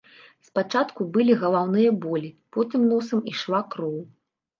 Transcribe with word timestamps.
Спачатку 0.45 1.01
былі 1.17 1.35
галаўныя 1.43 1.89
болі, 2.05 2.31
потым 2.57 2.87
носам 2.95 3.21
ішла 3.33 3.61
кроў. 3.77 4.01